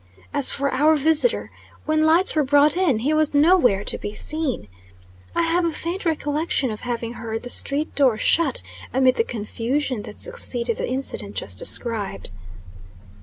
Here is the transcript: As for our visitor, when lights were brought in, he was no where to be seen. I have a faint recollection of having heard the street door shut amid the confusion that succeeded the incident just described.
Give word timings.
As 0.33 0.49
for 0.51 0.73
our 0.73 0.95
visitor, 0.95 1.51
when 1.85 2.03
lights 2.03 2.35
were 2.35 2.43
brought 2.43 2.75
in, 2.75 2.97
he 3.05 3.13
was 3.13 3.35
no 3.35 3.55
where 3.55 3.83
to 3.83 3.99
be 3.99 4.15
seen. 4.15 4.67
I 5.35 5.43
have 5.43 5.63
a 5.63 5.71
faint 5.71 6.05
recollection 6.05 6.71
of 6.71 6.81
having 6.81 7.13
heard 7.13 7.43
the 7.43 7.51
street 7.51 7.93
door 7.93 8.17
shut 8.17 8.63
amid 8.91 9.17
the 9.17 9.23
confusion 9.23 10.01
that 10.01 10.19
succeeded 10.19 10.77
the 10.77 10.89
incident 10.89 11.35
just 11.35 11.59
described. 11.59 12.31